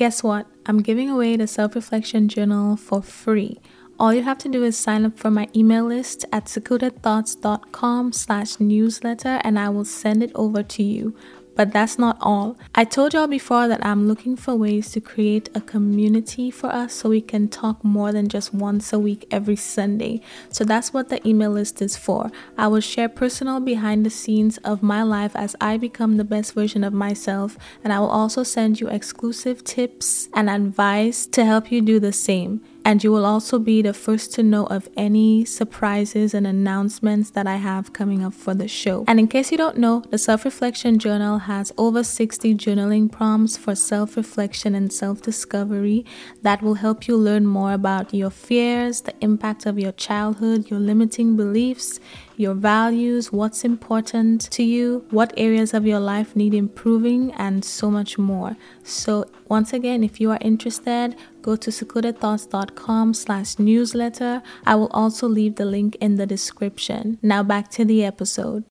Guess 0.00 0.22
what? 0.22 0.46
I'm 0.64 0.80
giving 0.80 1.10
away 1.10 1.36
the 1.36 1.46
self 1.46 1.74
reflection 1.74 2.26
journal 2.26 2.74
for 2.74 3.02
free. 3.02 3.60
All 3.98 4.14
you 4.14 4.22
have 4.22 4.38
to 4.38 4.48
do 4.48 4.64
is 4.64 4.74
sign 4.74 5.04
up 5.04 5.18
for 5.18 5.30
my 5.30 5.46
email 5.54 5.84
list 5.84 6.24
at 6.32 6.46
secludedthoughts.com 6.46 8.12
slash 8.12 8.58
newsletter 8.58 9.42
and 9.44 9.58
I 9.58 9.68
will 9.68 9.84
send 9.84 10.22
it 10.22 10.32
over 10.34 10.62
to 10.62 10.82
you. 10.82 11.14
But 11.56 11.72
that's 11.72 11.98
not 11.98 12.16
all. 12.20 12.56
I 12.74 12.84
told 12.84 13.12
y'all 13.12 13.26
before 13.26 13.68
that 13.68 13.84
I'm 13.84 14.08
looking 14.08 14.36
for 14.36 14.54
ways 14.54 14.90
to 14.92 15.00
create 15.00 15.48
a 15.54 15.60
community 15.60 16.50
for 16.50 16.68
us 16.68 16.94
so 16.94 17.10
we 17.10 17.20
can 17.20 17.48
talk 17.48 17.84
more 17.84 18.12
than 18.12 18.28
just 18.28 18.54
once 18.54 18.92
a 18.92 18.98
week 18.98 19.26
every 19.30 19.56
Sunday. 19.56 20.22
So 20.50 20.64
that's 20.64 20.92
what 20.92 21.08
the 21.08 21.26
email 21.28 21.50
list 21.50 21.82
is 21.82 21.96
for. 21.96 22.30
I 22.56 22.68
will 22.68 22.80
share 22.80 23.08
personal 23.08 23.60
behind 23.60 24.06
the 24.06 24.10
scenes 24.10 24.58
of 24.58 24.82
my 24.82 25.02
life 25.02 25.36
as 25.36 25.56
I 25.60 25.76
become 25.76 26.16
the 26.16 26.24
best 26.24 26.54
version 26.54 26.84
of 26.84 26.92
myself, 26.92 27.58
and 27.84 27.92
I 27.92 28.00
will 28.00 28.08
also 28.08 28.42
send 28.42 28.80
you 28.80 28.88
exclusive 28.88 29.64
tips 29.64 30.28
and 30.34 30.48
advice 30.48 31.26
to 31.26 31.44
help 31.44 31.70
you 31.70 31.82
do 31.82 32.00
the 32.00 32.12
same 32.12 32.62
and 32.84 33.04
you 33.04 33.12
will 33.12 33.26
also 33.26 33.58
be 33.58 33.82
the 33.82 33.92
first 33.92 34.32
to 34.34 34.42
know 34.42 34.66
of 34.66 34.88
any 34.96 35.44
surprises 35.44 36.34
and 36.34 36.46
announcements 36.46 37.30
that 37.30 37.46
I 37.46 37.56
have 37.56 37.92
coming 37.92 38.24
up 38.24 38.34
for 38.34 38.54
the 38.54 38.68
show. 38.68 39.04
And 39.06 39.20
in 39.20 39.28
case 39.28 39.50
you 39.50 39.58
don't 39.58 39.78
know, 39.78 40.04
the 40.10 40.18
Self 40.18 40.44
Reflection 40.44 40.98
Journal 40.98 41.38
has 41.38 41.72
over 41.76 42.02
60 42.02 42.54
journaling 42.54 43.10
prompts 43.10 43.56
for 43.56 43.74
self 43.74 44.16
reflection 44.16 44.74
and 44.74 44.92
self 44.92 45.22
discovery 45.22 46.04
that 46.42 46.62
will 46.62 46.74
help 46.74 47.06
you 47.06 47.16
learn 47.16 47.46
more 47.46 47.72
about 47.72 48.14
your 48.14 48.30
fears, 48.30 49.02
the 49.02 49.14
impact 49.20 49.66
of 49.66 49.78
your 49.78 49.92
childhood, 49.92 50.70
your 50.70 50.80
limiting 50.80 51.36
beliefs 51.36 52.00
your 52.40 52.54
values, 52.54 53.30
what's 53.30 53.64
important 53.64 54.50
to 54.50 54.62
you, 54.62 55.04
what 55.10 55.30
areas 55.36 55.74
of 55.74 55.86
your 55.86 56.00
life 56.00 56.34
need 56.34 56.54
improving, 56.54 57.30
and 57.34 57.62
so 57.62 57.90
much 57.90 58.16
more. 58.16 58.56
So 58.82 59.26
once 59.48 59.74
again, 59.74 60.02
if 60.02 60.20
you 60.20 60.30
are 60.30 60.38
interested, 60.40 61.16
go 61.42 61.56
to 61.56 61.70
secludedthoughts.com 61.70 63.14
slash 63.14 63.58
newsletter. 63.58 64.42
I 64.66 64.74
will 64.74 64.90
also 64.92 65.28
leave 65.28 65.56
the 65.56 65.64
link 65.64 65.96
in 66.00 66.16
the 66.16 66.26
description. 66.26 67.18
Now 67.22 67.42
back 67.42 67.70
to 67.72 67.84
the 67.84 68.04
episode. 68.04 68.64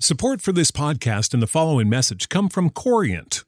Support 0.00 0.40
for 0.40 0.52
this 0.52 0.70
podcast 0.70 1.34
and 1.34 1.42
the 1.42 1.48
following 1.48 1.88
message 1.88 2.28
come 2.28 2.48
from 2.48 2.70
Corient. 2.70 3.44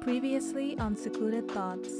Previously 0.00 0.78
on 0.78 0.96
Secluded 0.96 1.50
Thoughts. 1.50 1.92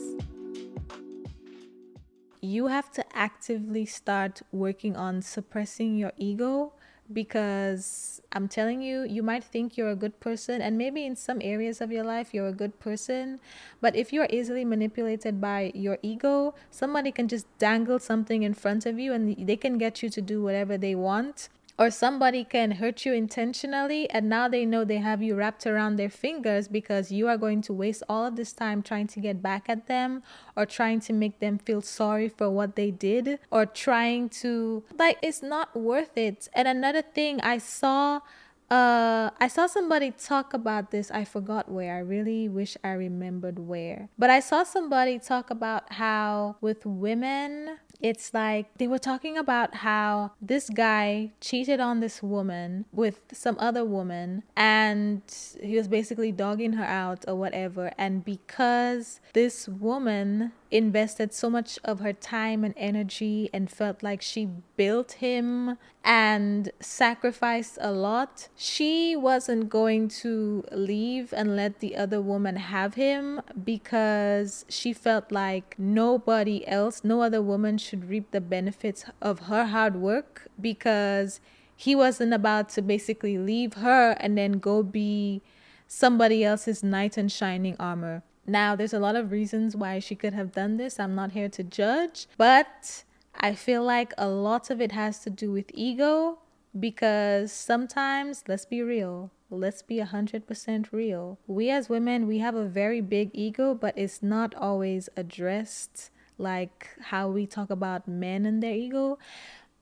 You 2.41 2.69
have 2.69 2.91
to 2.93 3.05
actively 3.15 3.85
start 3.85 4.41
working 4.53 4.97
on 4.97 5.21
suppressing 5.21 5.97
your 5.97 6.13
ego 6.17 6.73
because 7.13 8.23
I'm 8.33 8.49
telling 8.49 8.81
you, 8.81 9.03
you 9.03 9.23
might 9.23 9.45
think 9.45 9.77
you're 9.77 9.91
a 9.91 9.97
good 9.97 10.19
person, 10.21 10.63
and 10.63 10.79
maybe 10.79 11.05
in 11.05 11.15
some 11.15 11.41
areas 11.43 11.81
of 11.81 11.93
your 11.93 12.05
life 12.05 12.33
you're 12.33 12.49
a 12.49 12.53
good 12.53 12.79
person, 12.81 13.39
but 13.81 13.95
if 13.95 14.13
you're 14.13 14.29
easily 14.31 14.65
manipulated 14.65 15.41
by 15.41 15.73
your 15.75 15.99
ego, 16.03 16.55
somebody 16.71 17.13
can 17.13 17.29
just 17.29 17.47
dangle 17.59 17.99
something 17.99 18.43
in 18.43 18.55
front 18.55 18.87
of 18.87 18.99
you 18.99 19.13
and 19.13 19.47
they 19.47 19.57
can 19.57 19.77
get 19.77 20.03
you 20.03 20.09
to 20.09 20.23
do 20.23 20.43
whatever 20.43 20.79
they 20.79 20.95
want 20.95 21.49
or 21.81 21.91
somebody 21.91 22.45
can 22.45 22.73
hurt 22.73 23.07
you 23.07 23.15
intentionally 23.15 24.09
and 24.11 24.29
now 24.29 24.47
they 24.47 24.67
know 24.67 24.85
they 24.85 24.99
have 24.99 25.23
you 25.23 25.35
wrapped 25.35 25.67
around 25.67 25.97
their 25.97 26.11
fingers 26.11 26.69
because 26.69 27.11
you 27.11 27.27
are 27.27 27.39
going 27.39 27.63
to 27.63 27.73
waste 27.73 28.03
all 28.07 28.27
of 28.27 28.37
this 28.37 28.53
time 28.53 28.83
trying 28.83 29.07
to 29.07 29.19
get 29.19 29.43
back 29.43 29.65
at 29.67 29.87
them 29.87 30.23
or 30.55 30.67
trying 30.67 31.01
to 31.01 31.15
make 31.15 31.41
them 31.41 31.57
feel 31.57 31.81
sorry 31.81 32.29
for 32.29 32.51
what 32.51 32.77
they 32.77 32.91
did 32.91 33.39
or 33.51 33.65
trying 33.65 34.29
to 34.29 34.85
like 34.99 35.19
it's 35.23 35.43
not 35.43 35.75
worth 35.75 36.19
it 36.19 36.51
and 36.53 36.69
another 36.69 37.01
thing 37.01 37.41
i 37.41 37.57
saw 37.57 38.21
uh, 38.71 39.31
I 39.41 39.49
saw 39.49 39.67
somebody 39.67 40.13
talk 40.13 40.55
about 40.55 40.93
this. 40.93 41.11
I 41.11 41.25
forgot 41.25 41.69
where. 41.69 41.97
I 41.97 41.99
really 41.99 42.49
wish 42.49 42.77
I 42.85 42.93
remembered 42.93 43.59
where. 43.59 44.09
But 44.17 44.31
I 44.31 44.39
saw 44.39 44.63
somebody 44.63 45.19
talk 45.19 45.51
about 45.51 45.95
how 45.95 46.55
with 46.61 46.87
women, 46.87 47.79
it's 48.01 48.33
like 48.33 48.67
they 48.79 48.87
were 48.87 48.99
talking 48.99 49.37
about 49.37 49.77
how 49.77 50.33
this 50.41 50.69
guy 50.71 51.33
cheated 51.41 51.81
on 51.81 52.01
this 52.01 52.23
woman 52.23 52.85
with 52.93 53.21
some 53.33 53.57
other 53.59 53.85
woman 53.85 54.43
and 54.57 55.23
he 55.63 55.77
was 55.77 55.89
basically 55.89 56.33
dogging 56.33 56.75
her 56.75 56.85
out 56.85 57.25
or 57.29 57.35
whatever. 57.35 57.93
And 57.99 58.25
because 58.25 59.21
this 59.33 59.69
woman 59.69 60.53
invested 60.71 61.33
so 61.33 61.51
much 61.51 61.79
of 61.85 62.01
her 62.01 62.13
time 62.13 62.65
and 62.65 62.75
energy 62.77 63.51
and 63.53 63.71
felt 63.71 64.03
like 64.03 64.23
she 64.23 64.49
built 64.77 65.13
him 65.13 65.77
and 66.05 66.71
sacrificed 66.81 67.77
a 67.81 67.93
lot, 67.93 68.49
she 68.57 69.17
wasn't 69.17 69.69
going 69.69 70.09
to 70.09 70.65
leave 70.73 71.33
and 71.37 71.57
let 71.57 71.81
the 71.81 71.97
other 71.97 72.21
woman 72.21 72.57
have 72.57 72.95
him 72.95 73.41
because 73.65 74.65
she 74.69 74.93
felt 74.93 75.31
like 75.31 75.75
nobody 75.79 76.67
else, 76.67 77.03
no 77.05 77.21
other 77.23 77.43
woman 77.43 77.77
should 77.77 77.90
reap 77.97 78.31
the 78.31 78.41
benefits 78.41 79.05
of 79.21 79.41
her 79.41 79.67
hard 79.67 79.97
work 79.97 80.49
because 80.61 81.41
he 81.77 81.95
wasn't 81.95 82.35
about 82.35 82.69
to 82.71 82.83
basically 82.83 83.39
leave 83.39 83.75
her 83.75 84.13
and 84.21 84.37
then 84.37 84.53
go 84.53 84.83
be 84.83 85.41
somebody 85.87 86.45
else's 86.45 86.83
knight 86.83 87.17
in 87.17 87.29
shining 87.29 87.77
armor. 87.81 88.23
Now, 88.47 88.77
there's 88.77 88.93
a 88.93 88.99
lot 88.99 89.17
of 89.17 89.33
reasons 89.33 89.77
why 89.77 89.99
she 89.99 90.15
could 90.15 90.35
have 90.35 90.53
done 90.53 90.77
this. 90.77 90.99
I'm 91.01 91.15
not 91.15 91.33
here 91.33 91.49
to 91.49 91.63
judge, 91.63 92.27
but 92.37 93.05
I 93.35 93.55
feel 93.55 93.83
like 93.83 94.13
a 94.19 94.29
lot 94.29 94.71
of 94.71 94.81
it 94.81 94.93
has 94.93 95.21
to 95.21 95.31
do 95.31 95.51
with 95.51 95.71
ego 95.73 96.39
because 96.79 97.53
sometimes, 97.53 98.45
let's 98.47 98.65
be 98.65 98.83
real, 98.83 99.31
let's 99.51 99.83
be 99.83 99.97
100% 99.97 100.93
real. 100.93 101.39
We 101.47 101.71
as 101.71 101.89
women, 101.89 102.27
we 102.27 102.39
have 102.39 102.55
a 102.55 102.65
very 102.65 103.01
big 103.01 103.31
ego, 103.33 103.75
but 103.75 103.97
it's 103.97 104.23
not 104.23 104.55
always 104.55 105.09
addressed 105.17 106.11
like 106.41 106.89
how 107.01 107.29
we 107.29 107.47
talk 107.47 107.71
about 107.71 108.09
men 108.09 108.47
and 108.47 108.63
their 108.63 108.75
ego 108.75 109.19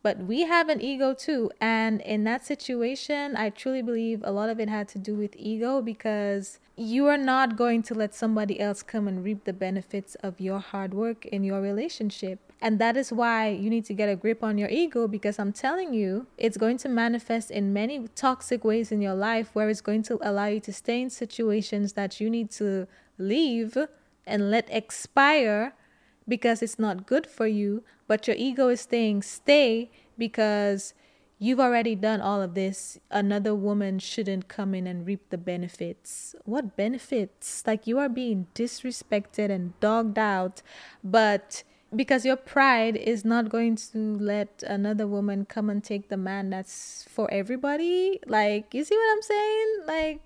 but 0.03 0.19
we 0.19 0.43
have 0.43 0.69
an 0.69 0.81
ego 0.81 1.13
too. 1.13 1.51
And 1.61 2.01
in 2.03 2.25
that 2.25 2.47
situation, 2.47 3.37
I 3.37 3.51
truly 3.51 3.83
believe 3.83 4.23
a 4.25 4.31
lot 4.31 4.49
of 4.49 4.61
it 4.61 4.69
had 4.69 4.89
to 4.89 4.99
do 4.99 5.15
with 5.15 5.35
ego 5.37 5.83
because 5.83 6.61
you 6.77 7.07
are 7.07 7.19
not 7.19 7.57
going 7.57 7.83
to 7.85 7.95
let 7.95 8.15
somebody 8.15 8.61
else 8.61 8.83
come 8.83 9.09
and 9.09 9.25
reap 9.25 9.45
the 9.45 9.53
benefits 9.53 10.15
of 10.17 10.41
your 10.41 10.61
hard 10.61 10.95
work 10.95 11.27
in 11.27 11.43
your 11.43 11.61
relationship. 11.61 12.39
And 12.61 12.79
that 12.79 12.97
is 12.97 13.13
why 13.13 13.49
you 13.49 13.69
need 13.71 13.85
to 13.87 13.95
get 13.95 14.09
a 14.09 14.17
grip 14.17 14.43
on 14.43 14.59
your 14.59 14.69
ego 14.69 15.09
because 15.09 15.39
I'm 15.39 15.53
telling 15.53 15.93
you, 15.93 16.27
it's 16.37 16.57
going 16.57 16.79
to 16.79 16.89
manifest 16.89 17.51
in 17.51 17.73
many 17.73 18.09
toxic 18.15 18.65
ways 18.65 18.91
in 18.91 19.03
your 19.03 19.15
life 19.15 19.51
where 19.53 19.69
it's 19.69 19.81
going 19.81 20.05
to 20.05 20.19
allow 20.23 20.47
you 20.47 20.61
to 20.61 20.73
stay 20.73 21.03
in 21.03 21.11
situations 21.11 21.93
that 21.95 22.21
you 22.21 22.31
need 22.31 22.51
to 22.53 22.87
leave 23.19 23.77
and 24.27 24.51
let 24.51 24.69
expire 24.71 25.75
because 26.29 26.63
it's 26.63 26.79
not 26.79 27.07
good 27.07 27.27
for 27.27 27.47
you, 27.47 27.83
but 28.07 28.27
your 28.27 28.37
ego 28.37 28.69
is 28.69 28.87
saying 28.89 29.23
stay 29.23 29.91
because 30.17 30.95
you've 31.39 31.61
already 31.61 31.95
done 31.95 32.21
all 32.21 32.43
of 32.43 32.55
this. 32.55 32.99
Another 33.11 33.55
woman 33.55 33.99
shouldn't 33.99 34.49
come 34.49 34.75
in 34.75 34.87
and 34.87 35.07
reap 35.07 35.31
the 35.31 35.39
benefits. 35.39 36.35
What 36.45 36.77
benefits? 36.77 37.63
Like 37.67 37.87
you 37.87 37.99
are 37.99 38.09
being 38.09 38.47
disrespected 38.55 39.51
and 39.51 39.79
dogged 39.81 40.19
out, 40.19 40.63
but 41.03 41.63
because 41.95 42.25
your 42.25 42.37
pride 42.37 42.97
is 42.97 43.25
not 43.25 43.49
going 43.49 43.77
to 43.77 44.19
let 44.19 44.63
another 44.67 45.07
woman 45.07 45.47
come 45.47 45.71
and 45.71 45.83
take 45.83 46.09
the 46.09 46.17
man 46.17 46.51
that's 46.51 47.07
for 47.09 47.33
everybody. 47.33 48.21
Like, 48.27 48.75
you 48.75 48.85
see 48.85 48.95
what 48.95 49.13
I'm 49.13 49.23
saying? 49.23 49.77
Like, 49.87 50.21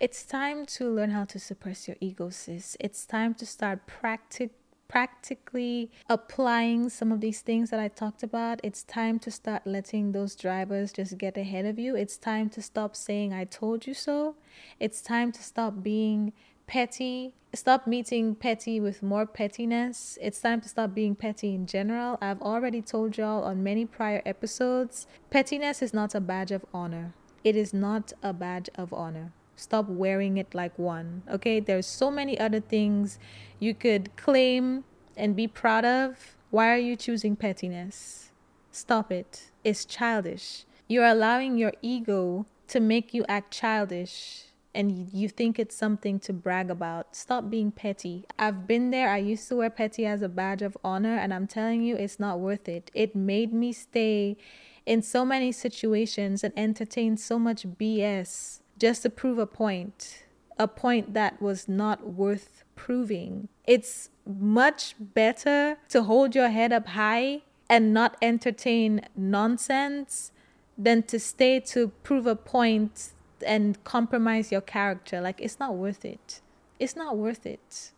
it's 0.00 0.24
time 0.24 0.66
to 0.66 0.90
learn 0.90 1.10
how 1.10 1.24
to 1.24 1.38
suppress 1.38 1.88
your 1.88 1.96
ego, 2.00 2.30
sis. 2.30 2.76
It's 2.80 3.06
time 3.06 3.34
to 3.34 3.46
start 3.46 3.86
practic- 3.86 4.58
practically 4.88 5.90
applying 6.08 6.90
some 6.90 7.10
of 7.12 7.20
these 7.20 7.40
things 7.40 7.70
that 7.70 7.80
I 7.80 7.88
talked 7.88 8.22
about. 8.22 8.60
It's 8.62 8.82
time 8.82 9.18
to 9.20 9.30
start 9.30 9.66
letting 9.66 10.12
those 10.12 10.36
drivers 10.36 10.92
just 10.92 11.16
get 11.16 11.38
ahead 11.38 11.64
of 11.64 11.78
you. 11.78 11.96
It's 11.96 12.18
time 12.18 12.50
to 12.50 12.60
stop 12.60 12.94
saying, 12.94 13.32
I 13.32 13.44
told 13.44 13.86
you 13.86 13.94
so. 13.94 14.36
It's 14.78 15.00
time 15.00 15.32
to 15.32 15.42
stop 15.42 15.82
being 15.82 16.32
petty. 16.66 17.34
Stop 17.54 17.86
meeting 17.86 18.34
petty 18.34 18.80
with 18.80 19.02
more 19.02 19.26
pettiness. 19.26 20.18
It's 20.20 20.40
time 20.40 20.60
to 20.62 20.68
stop 20.68 20.94
being 20.94 21.14
petty 21.14 21.54
in 21.54 21.66
general. 21.66 22.18
I've 22.20 22.42
already 22.42 22.82
told 22.82 23.16
y'all 23.16 23.44
on 23.44 23.62
many 23.62 23.86
prior 23.86 24.22
episodes 24.24 25.06
pettiness 25.30 25.82
is 25.82 25.94
not 25.94 26.14
a 26.14 26.20
badge 26.20 26.50
of 26.50 26.64
honor. 26.72 27.14
It 27.44 27.56
is 27.56 27.74
not 27.74 28.12
a 28.22 28.32
badge 28.32 28.68
of 28.74 28.92
honor. 28.92 29.32
Stop 29.56 29.88
wearing 29.88 30.36
it 30.36 30.54
like 30.54 30.78
one. 30.78 31.22
Okay, 31.30 31.60
there's 31.60 31.86
so 31.86 32.10
many 32.10 32.38
other 32.38 32.60
things 32.60 33.18
you 33.58 33.74
could 33.74 34.14
claim 34.16 34.84
and 35.16 35.36
be 35.36 35.46
proud 35.46 35.84
of. 35.84 36.36
Why 36.50 36.70
are 36.70 36.78
you 36.78 36.96
choosing 36.96 37.36
pettiness? 37.36 38.32
Stop 38.70 39.12
it. 39.12 39.50
It's 39.64 39.84
childish. 39.84 40.64
You're 40.88 41.06
allowing 41.06 41.58
your 41.58 41.72
ego 41.82 42.46
to 42.68 42.80
make 42.80 43.14
you 43.14 43.24
act 43.28 43.52
childish 43.52 44.46
and 44.74 45.10
you 45.12 45.28
think 45.28 45.58
it's 45.58 45.76
something 45.76 46.18
to 46.20 46.32
brag 46.32 46.70
about. 46.70 47.14
Stop 47.14 47.50
being 47.50 47.70
petty. 47.70 48.24
I've 48.38 48.66
been 48.66 48.90
there. 48.90 49.10
I 49.10 49.18
used 49.18 49.48
to 49.48 49.56
wear 49.56 49.70
petty 49.70 50.06
as 50.06 50.22
a 50.22 50.28
badge 50.28 50.62
of 50.62 50.76
honor, 50.82 51.16
and 51.16 51.34
I'm 51.34 51.46
telling 51.46 51.82
you, 51.82 51.96
it's 51.96 52.18
not 52.18 52.40
worth 52.40 52.68
it. 52.68 52.90
It 52.94 53.14
made 53.14 53.52
me 53.52 53.72
stay 53.74 54.38
in 54.86 55.02
so 55.02 55.24
many 55.24 55.52
situations 55.52 56.42
and 56.42 56.54
entertain 56.56 57.16
so 57.16 57.38
much 57.38 57.66
BS 57.66 58.61
just 58.82 59.02
to 59.02 59.08
prove 59.08 59.38
a 59.38 59.46
point, 59.46 60.24
a 60.58 60.66
point 60.66 61.14
that 61.14 61.40
was 61.40 61.68
not 61.68 62.04
worth 62.04 62.64
proving. 62.74 63.46
It's 63.64 64.10
much 64.26 64.96
better 64.98 65.76
to 65.90 66.02
hold 66.02 66.34
your 66.34 66.48
head 66.48 66.72
up 66.72 66.88
high 66.88 67.42
and 67.70 67.94
not 67.94 68.16
entertain 68.20 69.02
nonsense 69.14 70.32
than 70.76 71.04
to 71.04 71.20
stay 71.20 71.60
to 71.60 71.92
prove 72.02 72.26
a 72.26 72.34
point 72.34 73.10
and 73.46 73.82
compromise 73.84 74.50
your 74.50 74.60
character. 74.60 75.20
Like, 75.20 75.40
it's 75.40 75.60
not 75.60 75.76
worth 75.76 76.04
it. 76.04 76.40
It's 76.80 76.96
not 76.96 77.16
worth 77.16 77.46
it. 77.46 77.92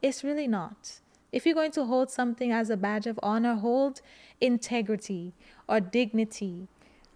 It's 0.00 0.24
really 0.24 0.48
not. 0.48 1.00
If 1.30 1.44
you're 1.44 1.54
going 1.54 1.72
to 1.72 1.84
hold 1.84 2.10
something 2.10 2.50
as 2.50 2.70
a 2.70 2.78
badge 2.78 3.06
of 3.06 3.20
honor, 3.22 3.56
hold 3.56 4.00
integrity 4.40 5.34
or 5.68 5.78
dignity, 5.78 6.68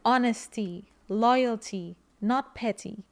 honesty, 0.05 0.85
loyalty, 1.09 1.97
not 2.21 2.55
petty. 2.55 3.05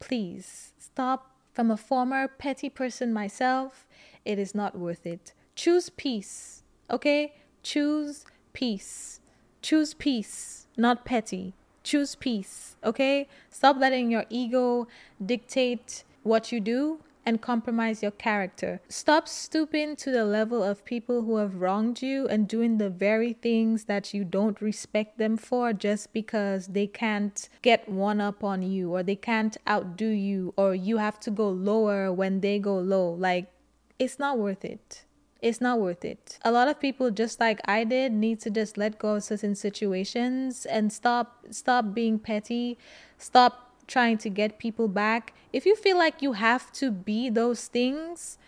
Please 0.00 0.72
stop. 0.78 1.32
From 1.52 1.70
a 1.70 1.76
former 1.78 2.28
petty 2.28 2.68
person 2.68 3.14
myself, 3.14 3.88
it 4.26 4.38
is 4.38 4.54
not 4.54 4.78
worth 4.78 5.06
it. 5.06 5.32
Choose 5.54 5.88
peace, 5.88 6.62
okay? 6.90 7.32
Choose 7.62 8.26
peace. 8.52 9.20
Choose 9.62 9.94
peace, 9.94 10.66
not 10.76 11.06
petty. 11.06 11.54
Choose 11.82 12.14
peace, 12.14 12.76
okay? 12.84 13.26
Stop 13.48 13.78
letting 13.78 14.10
your 14.10 14.26
ego 14.28 14.86
dictate 15.24 16.04
what 16.24 16.52
you 16.52 16.60
do 16.60 16.98
and 17.26 17.42
compromise 17.42 18.02
your 18.02 18.12
character. 18.12 18.80
Stop 18.88 19.26
stooping 19.26 19.96
to 19.96 20.12
the 20.12 20.24
level 20.24 20.62
of 20.62 20.84
people 20.84 21.22
who 21.22 21.36
have 21.36 21.56
wronged 21.56 22.00
you 22.00 22.28
and 22.28 22.46
doing 22.46 22.78
the 22.78 22.88
very 22.88 23.32
things 23.32 23.84
that 23.84 24.14
you 24.14 24.24
don't 24.24 24.62
respect 24.62 25.18
them 25.18 25.36
for 25.36 25.72
just 25.72 26.12
because 26.12 26.68
they 26.68 26.86
can't 26.86 27.48
get 27.62 27.88
one 27.88 28.20
up 28.20 28.44
on 28.44 28.62
you 28.62 28.94
or 28.94 29.02
they 29.02 29.16
can't 29.16 29.56
outdo 29.68 30.06
you 30.06 30.54
or 30.56 30.74
you 30.74 30.98
have 30.98 31.18
to 31.18 31.30
go 31.30 31.50
lower 31.50 32.12
when 32.12 32.40
they 32.40 32.60
go 32.60 32.78
low. 32.78 33.10
Like, 33.10 33.50
it's 33.98 34.18
not 34.18 34.38
worth 34.38 34.64
it. 34.64 35.04
It's 35.42 35.60
not 35.60 35.80
worth 35.80 36.04
it. 36.04 36.38
A 36.42 36.50
lot 36.50 36.68
of 36.68 36.80
people 36.80 37.10
just 37.10 37.40
like 37.40 37.60
I 37.66 37.84
did 37.84 38.12
need 38.12 38.40
to 38.40 38.50
just 38.50 38.78
let 38.78 38.98
go 38.98 39.16
of 39.16 39.24
certain 39.24 39.54
situations 39.54 40.64
and 40.64 40.92
stop 40.92 41.44
stop 41.50 41.92
being 41.94 42.18
petty. 42.18 42.78
Stop 43.18 43.75
trying 43.86 44.18
to 44.18 44.28
get 44.28 44.58
people 44.58 44.88
back, 44.88 45.32
if 45.52 45.64
you 45.66 45.76
feel 45.76 45.96
like 45.96 46.22
you 46.22 46.32
have 46.32 46.72
to 46.72 46.90
be 46.90 47.30
those 47.30 47.66
things 47.66 48.38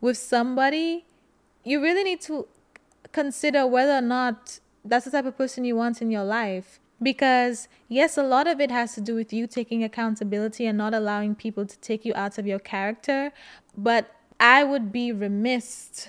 with 0.00 0.16
somebody, 0.16 1.04
you 1.64 1.80
really 1.80 2.04
need 2.04 2.20
to 2.22 2.46
consider 3.12 3.66
whether 3.66 3.92
or 3.92 4.00
not 4.00 4.60
that's 4.84 5.06
the 5.06 5.10
type 5.10 5.24
of 5.24 5.36
person 5.36 5.64
you 5.64 5.76
want 5.76 6.02
in 6.02 6.10
your 6.10 6.24
life. 6.24 6.80
Because, 7.02 7.68
yes, 7.88 8.16
a 8.16 8.22
lot 8.22 8.46
of 8.46 8.60
it 8.60 8.70
has 8.70 8.94
to 8.94 9.00
do 9.00 9.14
with 9.14 9.32
you 9.32 9.46
taking 9.46 9.82
accountability 9.82 10.64
and 10.64 10.78
not 10.78 10.94
allowing 10.94 11.34
people 11.34 11.66
to 11.66 11.78
take 11.78 12.04
you 12.04 12.14
out 12.14 12.38
of 12.38 12.46
your 12.46 12.58
character. 12.58 13.32
But 13.76 14.14
I 14.38 14.62
would 14.62 14.92
be 14.92 15.10
remiss 15.12 16.08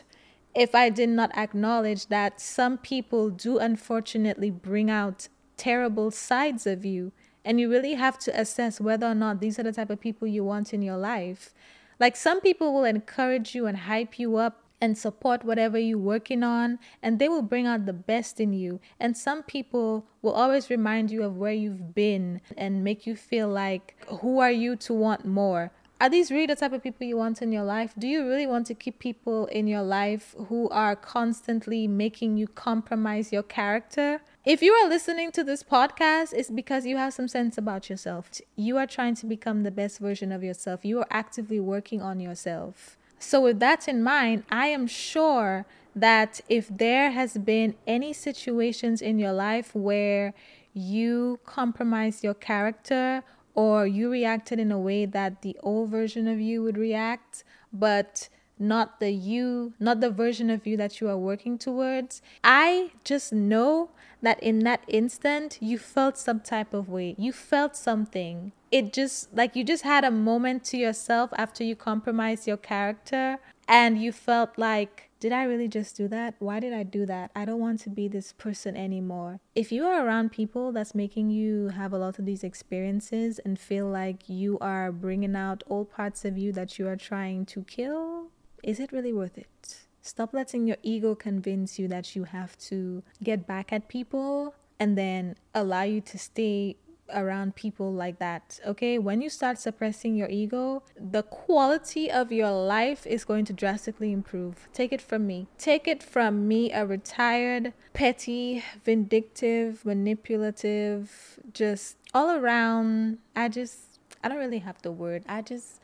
if 0.53 0.73
I 0.73 0.89
did 0.89 1.09
not 1.09 1.35
acknowledge 1.35 2.07
that 2.07 2.39
some 2.39 2.77
people 2.77 3.29
do 3.29 3.57
unfortunately 3.57 4.51
bring 4.51 4.89
out 4.89 5.27
terrible 5.57 6.11
sides 6.11 6.65
of 6.65 6.85
you 6.85 7.11
and 7.45 7.59
you 7.59 7.69
really 7.69 7.93
have 7.93 8.17
to 8.19 8.37
assess 8.37 8.81
whether 8.81 9.07
or 9.07 9.15
not 9.15 9.39
these 9.39 9.57
are 9.59 9.63
the 9.63 9.71
type 9.71 9.89
of 9.89 10.01
people 10.01 10.27
you 10.27 10.43
want 10.43 10.73
in 10.73 10.81
your 10.81 10.97
life. 10.97 11.53
Like 11.99 12.17
some 12.17 12.41
people 12.41 12.73
will 12.73 12.83
encourage 12.83 13.55
you 13.55 13.67
and 13.67 13.77
hype 13.77 14.19
you 14.19 14.35
up 14.35 14.63
and 14.81 14.97
support 14.97 15.45
whatever 15.45 15.79
you're 15.79 15.97
working 15.97 16.43
on, 16.43 16.79
and 17.01 17.17
they 17.17 17.29
will 17.29 17.41
bring 17.41 17.65
out 17.65 17.85
the 17.85 17.93
best 17.93 18.41
in 18.41 18.51
you. 18.51 18.81
And 18.99 19.15
some 19.15 19.41
people 19.43 20.05
will 20.21 20.33
always 20.33 20.69
remind 20.69 21.11
you 21.11 21.23
of 21.23 21.37
where 21.37 21.53
you've 21.53 21.95
been 21.95 22.41
and 22.57 22.83
make 22.83 23.07
you 23.07 23.15
feel 23.15 23.47
like, 23.47 23.95
who 24.19 24.39
are 24.39 24.51
you 24.51 24.75
to 24.77 24.93
want 24.93 25.25
more? 25.25 25.71
Are 26.01 26.09
these 26.09 26.29
really 26.29 26.47
the 26.47 26.57
type 26.57 26.73
of 26.73 26.83
people 26.83 27.07
you 27.07 27.15
want 27.15 27.41
in 27.41 27.53
your 27.53 27.63
life? 27.63 27.93
Do 27.97 28.05
you 28.05 28.27
really 28.27 28.45
want 28.45 28.67
to 28.67 28.73
keep 28.73 28.99
people 28.99 29.45
in 29.45 29.65
your 29.65 29.81
life 29.81 30.35
who 30.49 30.67
are 30.69 30.95
constantly 30.95 31.87
making 31.87 32.35
you 32.35 32.47
compromise 32.47 33.31
your 33.31 33.43
character? 33.43 34.19
If 34.45 34.61
you 34.61 34.73
are 34.73 34.87
listening 34.87 35.31
to 35.31 35.43
this 35.43 35.63
podcast, 35.63 36.31
it's 36.31 36.51
because 36.51 36.85
you 36.85 36.97
have 36.97 37.15
some 37.15 37.27
sense 37.27 37.57
about 37.57 37.89
yourself. 37.89 38.29
You 38.55 38.77
are 38.77 38.85
trying 38.85 39.15
to 39.15 39.25
become 39.25 39.63
the 39.63 39.71
best 39.71 39.97
version 39.97 40.31
of 40.31 40.43
yourself. 40.43 40.85
You 40.85 40.99
are 40.99 41.07
actively 41.09 41.59
working 41.59 41.99
on 42.03 42.19
yourself. 42.19 42.95
So, 43.17 43.41
with 43.41 43.59
that 43.61 43.87
in 43.87 44.03
mind, 44.03 44.43
I 44.51 44.67
am 44.67 44.85
sure 44.85 45.65
that 45.95 46.41
if 46.47 46.67
there 46.69 47.09
has 47.09 47.39
been 47.39 47.73
any 47.87 48.13
situations 48.13 49.01
in 49.01 49.17
your 49.17 49.33
life 49.33 49.73
where 49.73 50.35
you 50.75 51.39
compromised 51.43 52.23
your 52.23 52.35
character 52.35 53.23
or 53.55 53.87
you 53.87 54.11
reacted 54.11 54.59
in 54.59 54.71
a 54.71 54.77
way 54.77 55.07
that 55.07 55.41
the 55.41 55.57
old 55.63 55.89
version 55.89 56.27
of 56.27 56.39
you 56.39 56.61
would 56.61 56.77
react, 56.77 57.43
but 57.73 58.29
not 58.59 58.99
the 58.99 59.11
you, 59.11 59.73
not 59.79 60.01
the 60.01 60.09
version 60.09 60.49
of 60.49 60.65
you 60.65 60.77
that 60.77 61.01
you 61.01 61.09
are 61.09 61.17
working 61.17 61.57
towards. 61.57 62.21
I 62.43 62.91
just 63.03 63.33
know 63.33 63.89
that 64.21 64.41
in 64.41 64.59
that 64.59 64.83
instant, 64.87 65.57
you 65.61 65.77
felt 65.77 66.17
some 66.17 66.39
type 66.39 66.73
of 66.73 66.89
way. 66.89 67.15
You 67.17 67.31
felt 67.31 67.75
something. 67.75 68.51
It 68.71 68.93
just 68.93 69.33
like 69.33 69.55
you 69.55 69.63
just 69.63 69.83
had 69.83 70.03
a 70.03 70.11
moment 70.11 70.63
to 70.65 70.77
yourself 70.77 71.31
after 71.37 71.63
you 71.63 71.75
compromised 71.75 72.47
your 72.47 72.57
character 72.57 73.39
and 73.67 74.01
you 74.01 74.11
felt 74.11 74.57
like 74.57 75.09
did 75.21 75.31
I 75.31 75.43
really 75.43 75.67
just 75.67 75.97
do 75.97 76.07
that? 76.09 76.35
Why 76.37 76.59
did 76.59 76.71
I 76.71 76.83
do 76.83 77.05
that? 77.07 77.31
I 77.35 77.45
don't 77.45 77.59
want 77.59 77.79
to 77.79 77.89
be 77.89 78.07
this 78.07 78.33
person 78.33 78.75
anymore. 78.75 79.39
If 79.55 79.71
you 79.71 79.85
are 79.85 80.05
around 80.05 80.31
people 80.31 80.71
that's 80.71 80.93
making 80.93 81.31
you 81.31 81.69
have 81.69 81.93
a 81.93 81.97
lot 81.97 82.19
of 82.19 82.25
these 82.25 82.43
experiences 82.43 83.39
and 83.39 83.57
feel 83.57 83.87
like 83.87 84.29
you 84.29 84.59
are 84.59 84.91
bringing 84.91 85.35
out 85.35 85.63
all 85.67 85.85
parts 85.85 86.25
of 86.25 86.37
you 86.37 86.51
that 86.51 86.77
you 86.77 86.87
are 86.87 86.97
trying 86.97 87.45
to 87.47 87.63
kill, 87.63 88.27
is 88.65 88.79
it 88.79 88.91
really 88.91 89.13
worth 89.13 89.37
it? 89.37 89.77
Stop 90.01 90.33
letting 90.33 90.67
your 90.67 90.77
ego 90.81 91.15
convince 91.15 91.79
you 91.79 91.87
that 91.87 92.15
you 92.15 92.25
have 92.25 92.57
to 92.57 93.03
get 93.23 93.47
back 93.47 93.71
at 93.71 93.87
people 93.87 94.55
and 94.79 94.97
then 94.97 95.35
allow 95.53 95.83
you 95.83 96.01
to 96.01 96.17
stay 96.17 96.75
around 97.13 97.55
people 97.55 97.93
like 97.93 98.17
that. 98.17 98.59
Okay, 98.65 98.97
when 98.97 99.21
you 99.21 99.29
start 99.29 99.59
suppressing 99.59 100.15
your 100.15 100.29
ego, 100.29 100.81
the 100.99 101.21
quality 101.21 102.09
of 102.09 102.31
your 102.31 102.51
life 102.51 103.05
is 103.05 103.23
going 103.23 103.45
to 103.45 103.53
drastically 103.53 104.11
improve. 104.11 104.67
Take 104.73 104.91
it 104.91 105.01
from 105.01 105.27
me. 105.27 105.47
Take 105.59 105.87
it 105.87 106.01
from 106.01 106.47
me, 106.47 106.71
a 106.71 106.85
retired, 106.85 107.73
petty, 107.93 108.63
vindictive, 108.83 109.85
manipulative, 109.85 111.39
just 111.53 111.97
all 112.15 112.31
around. 112.31 113.19
I 113.35 113.49
just, 113.49 113.99
I 114.23 114.29
don't 114.29 114.39
really 114.39 114.59
have 114.59 114.81
the 114.81 114.91
word. 114.91 115.23
I 115.29 115.43
just, 115.43 115.79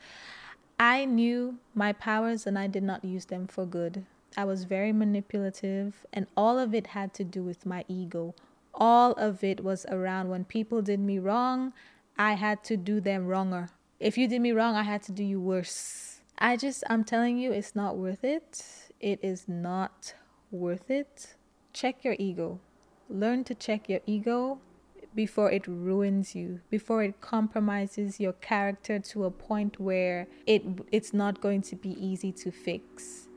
I 0.84 1.04
knew 1.04 1.58
my 1.76 1.92
powers 1.92 2.44
and 2.44 2.58
I 2.58 2.66
did 2.66 2.82
not 2.82 3.04
use 3.04 3.26
them 3.26 3.46
for 3.46 3.64
good. 3.64 4.04
I 4.36 4.44
was 4.44 4.64
very 4.64 4.92
manipulative, 4.92 6.04
and 6.12 6.26
all 6.36 6.58
of 6.58 6.74
it 6.74 6.88
had 6.88 7.14
to 7.14 7.22
do 7.22 7.40
with 7.44 7.64
my 7.64 7.84
ego. 7.86 8.34
All 8.74 9.12
of 9.12 9.44
it 9.44 9.62
was 9.62 9.86
around 9.86 10.28
when 10.28 10.44
people 10.44 10.82
did 10.82 10.98
me 10.98 11.20
wrong, 11.20 11.72
I 12.18 12.32
had 12.32 12.64
to 12.64 12.76
do 12.76 13.00
them 13.00 13.28
wronger. 13.28 13.68
If 14.00 14.18
you 14.18 14.26
did 14.26 14.40
me 14.40 14.50
wrong, 14.50 14.74
I 14.74 14.82
had 14.82 15.04
to 15.04 15.12
do 15.12 15.22
you 15.22 15.40
worse. 15.40 16.20
I 16.36 16.56
just, 16.56 16.82
I'm 16.90 17.04
telling 17.04 17.38
you, 17.38 17.52
it's 17.52 17.76
not 17.76 17.96
worth 17.96 18.24
it. 18.24 18.90
It 18.98 19.20
is 19.22 19.46
not 19.46 20.14
worth 20.50 20.90
it. 20.90 21.36
Check 21.72 22.02
your 22.02 22.16
ego. 22.18 22.58
Learn 23.08 23.44
to 23.44 23.54
check 23.54 23.88
your 23.88 24.00
ego 24.04 24.58
before 25.14 25.50
it 25.50 25.66
ruins 25.66 26.34
you, 26.34 26.60
before 26.70 27.02
it 27.02 27.20
compromises 27.20 28.20
your 28.20 28.32
character 28.34 28.98
to 28.98 29.24
a 29.24 29.30
point 29.30 29.80
where 29.80 30.28
it 30.46 30.62
it's 30.90 31.12
not 31.12 31.40
going 31.40 31.62
to 31.62 31.76
be 31.76 31.90
easy 31.90 32.32
to 32.32 32.50
fix. 32.50 33.28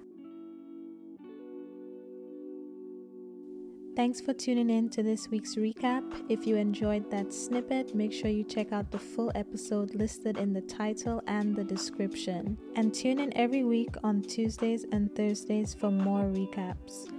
Thanks 3.96 4.20
for 4.20 4.34
tuning 4.34 4.70
in 4.70 4.90
to 4.90 5.04
this 5.04 5.30
week's 5.30 5.56
recap. 5.56 6.04
If 6.28 6.46
you 6.46 6.58
enjoyed 6.58 7.10
that 7.12 7.32
snippet, 7.34 7.96
make 7.96 8.12
sure 8.12 8.30
you 8.30 8.44
check 8.44 8.74
out 8.74 8.92
the 8.92 9.00
full 9.00 9.32
episode 9.36 9.96
listed 9.96 10.38
in 10.38 10.52
the 10.52 10.60
title 10.60 11.24
and 11.28 11.56
the 11.56 11.64
description. 11.64 12.58
And 12.76 12.94
tune 12.94 13.20
in 13.22 13.36
every 13.38 13.64
week 13.64 13.96
on 14.04 14.22
Tuesdays 14.22 14.86
and 14.92 15.16
Thursdays 15.16 15.74
for 15.74 15.92
more 15.92 16.24
recaps. 16.24 17.10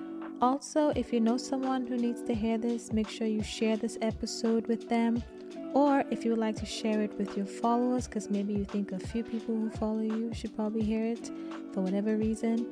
Also, 0.42 0.90
if 0.90 1.14
you 1.14 1.20
know 1.20 1.38
someone 1.38 1.86
who 1.86 1.96
needs 1.96 2.22
to 2.22 2.34
hear 2.34 2.58
this, 2.58 2.92
make 2.92 3.08
sure 3.08 3.26
you 3.26 3.42
share 3.42 3.76
this 3.76 3.96
episode 4.02 4.66
with 4.66 4.86
them. 4.88 5.22
Or 5.72 6.04
if 6.10 6.24
you 6.24 6.30
would 6.30 6.40
like 6.40 6.56
to 6.56 6.66
share 6.66 7.00
it 7.02 7.16
with 7.18 7.36
your 7.36 7.46
followers, 7.46 8.06
because 8.06 8.28
maybe 8.28 8.52
you 8.52 8.64
think 8.64 8.92
a 8.92 8.98
few 8.98 9.22
people 9.24 9.54
who 9.54 9.70
follow 9.70 10.02
you 10.02 10.32
should 10.34 10.54
probably 10.54 10.82
hear 10.82 11.04
it 11.04 11.30
for 11.72 11.80
whatever 11.80 12.16
reason, 12.16 12.66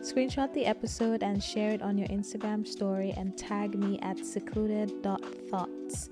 screenshot 0.00 0.52
the 0.54 0.64
episode 0.64 1.24
and 1.24 1.42
share 1.42 1.70
it 1.70 1.82
on 1.82 1.98
your 1.98 2.08
Instagram 2.08 2.66
story 2.66 3.12
and 3.16 3.36
tag 3.36 3.76
me 3.76 3.98
at 4.00 4.24
secluded.thoughts. 4.24 6.08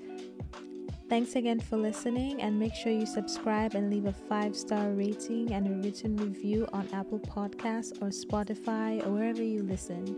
Thanks 1.09 1.35
again 1.35 1.59
for 1.59 1.75
listening, 1.75 2.41
and 2.41 2.57
make 2.57 2.73
sure 2.73 2.91
you 2.91 3.05
subscribe 3.05 3.75
and 3.75 3.89
leave 3.89 4.05
a 4.05 4.13
five 4.13 4.55
star 4.55 4.91
rating 4.91 5.53
and 5.53 5.67
a 5.67 5.71
written 5.85 6.15
review 6.17 6.67
on 6.71 6.87
Apple 6.93 7.19
Podcasts 7.19 8.01
or 8.01 8.09
Spotify 8.09 9.05
or 9.05 9.11
wherever 9.11 9.43
you 9.43 9.63
listen 9.63 10.17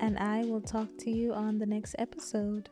and 0.00 0.18
I 0.18 0.44
will 0.44 0.60
talk 0.60 0.88
to 1.00 1.10
you 1.10 1.32
on 1.32 1.58
the 1.58 1.66
next 1.66 1.94
episode. 1.98 2.68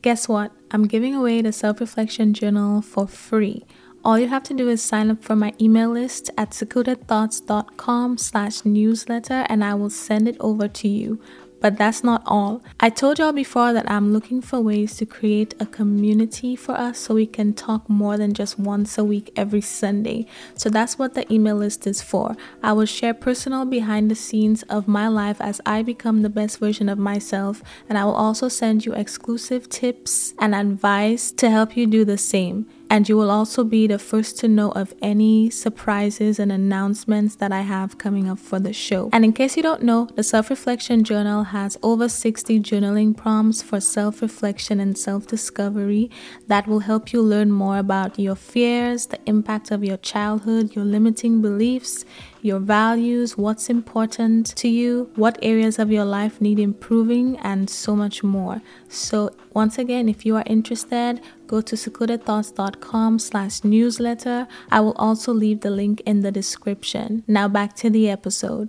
Guess 0.00 0.28
what? 0.28 0.52
I'm 0.70 0.86
giving 0.86 1.14
away 1.14 1.42
the 1.42 1.52
self 1.52 1.80
reflection 1.80 2.32
journal 2.32 2.82
for 2.82 3.08
free. 3.08 3.66
All 4.04 4.18
you 4.18 4.28
have 4.28 4.44
to 4.44 4.54
do 4.54 4.68
is 4.68 4.80
sign 4.80 5.10
up 5.10 5.24
for 5.24 5.34
my 5.34 5.52
email 5.60 5.90
list 5.90 6.30
at 6.38 6.50
secludedthoughts.com 6.50 8.16
slash 8.16 8.64
newsletter 8.64 9.44
and 9.48 9.64
I 9.64 9.74
will 9.74 9.90
send 9.90 10.28
it 10.28 10.36
over 10.38 10.68
to 10.68 10.88
you. 10.88 11.20
But 11.60 11.76
that's 11.76 12.04
not 12.04 12.22
all. 12.26 12.62
I 12.78 12.90
told 12.90 13.18
y'all 13.18 13.32
before 13.32 13.72
that 13.72 13.90
I'm 13.90 14.12
looking 14.12 14.40
for 14.40 14.60
ways 14.60 14.96
to 14.98 15.06
create 15.06 15.54
a 15.58 15.66
community 15.66 16.54
for 16.54 16.72
us 16.72 16.98
so 16.98 17.14
we 17.14 17.26
can 17.26 17.52
talk 17.52 17.88
more 17.88 18.16
than 18.16 18.32
just 18.32 18.58
once 18.58 18.96
a 18.96 19.04
week 19.04 19.32
every 19.36 19.60
Sunday. 19.60 20.26
So 20.54 20.70
that's 20.70 20.98
what 20.98 21.14
the 21.14 21.30
email 21.32 21.56
list 21.56 21.86
is 21.86 22.00
for. 22.00 22.36
I 22.62 22.72
will 22.72 22.86
share 22.86 23.14
personal 23.14 23.64
behind 23.64 24.10
the 24.10 24.14
scenes 24.14 24.62
of 24.64 24.86
my 24.86 25.08
life 25.08 25.40
as 25.40 25.60
I 25.66 25.82
become 25.82 26.22
the 26.22 26.30
best 26.30 26.58
version 26.58 26.88
of 26.88 26.98
myself, 26.98 27.62
and 27.88 27.98
I 27.98 28.04
will 28.04 28.14
also 28.14 28.48
send 28.48 28.86
you 28.86 28.92
exclusive 28.92 29.68
tips 29.68 30.34
and 30.38 30.54
advice 30.54 31.32
to 31.32 31.50
help 31.50 31.76
you 31.76 31.86
do 31.86 32.04
the 32.04 32.18
same 32.18 32.66
and 32.90 33.08
you 33.08 33.16
will 33.16 33.30
also 33.30 33.64
be 33.64 33.86
the 33.86 33.98
first 33.98 34.38
to 34.38 34.48
know 34.48 34.70
of 34.72 34.94
any 35.02 35.50
surprises 35.50 36.38
and 36.38 36.50
announcements 36.50 37.36
that 37.36 37.52
I 37.52 37.60
have 37.60 37.98
coming 37.98 38.28
up 38.28 38.38
for 38.38 38.58
the 38.58 38.72
show. 38.72 39.10
And 39.12 39.24
in 39.24 39.32
case 39.32 39.56
you 39.56 39.62
don't 39.62 39.82
know, 39.82 40.08
the 40.14 40.22
Self 40.22 40.50
Reflection 40.50 41.04
Journal 41.04 41.44
has 41.44 41.76
over 41.82 42.08
60 42.08 42.60
journaling 42.60 43.16
prompts 43.16 43.62
for 43.62 43.80
self 43.80 44.22
reflection 44.22 44.80
and 44.80 44.96
self 44.96 45.26
discovery 45.26 46.10
that 46.46 46.66
will 46.66 46.80
help 46.80 47.12
you 47.12 47.20
learn 47.20 47.50
more 47.50 47.78
about 47.78 48.18
your 48.18 48.36
fears, 48.36 49.06
the 49.06 49.20
impact 49.26 49.70
of 49.70 49.84
your 49.84 49.98
childhood, 49.98 50.74
your 50.74 50.84
limiting 50.84 51.42
beliefs 51.42 52.04
your 52.42 52.58
values, 52.58 53.36
what's 53.36 53.68
important 53.68 54.46
to 54.56 54.68
you, 54.68 55.10
what 55.16 55.38
areas 55.42 55.78
of 55.78 55.90
your 55.90 56.04
life 56.04 56.40
need 56.40 56.58
improving, 56.58 57.36
and 57.38 57.68
so 57.68 57.96
much 57.96 58.22
more. 58.22 58.62
So 58.88 59.30
once 59.52 59.78
again, 59.78 60.08
if 60.08 60.24
you 60.24 60.36
are 60.36 60.44
interested, 60.46 61.20
go 61.48 61.60
to 61.60 61.74
secludedthoughts.com 61.74 63.18
slash 63.18 63.64
newsletter. 63.64 64.46
I 64.70 64.80
will 64.80 64.92
also 64.92 65.32
leave 65.32 65.62
the 65.62 65.70
link 65.70 66.00
in 66.06 66.20
the 66.20 66.30
description. 66.30 67.24
Now 67.26 67.48
back 67.48 67.74
to 67.76 67.90
the 67.90 68.08
episode. 68.08 68.68